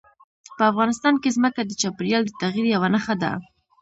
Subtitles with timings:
[0.57, 3.31] په افغانستان کې ځمکه د چاپېریال د تغیر یوه نښه ده.